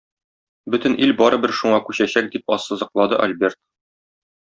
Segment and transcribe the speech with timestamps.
[0.75, 3.65] Бөтен ил барыбер шуңа күчәчәк,- дип ассызыклады Альберт.